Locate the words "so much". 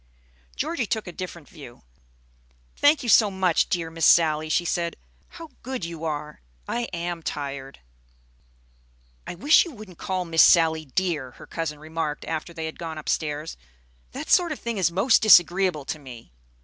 3.09-3.69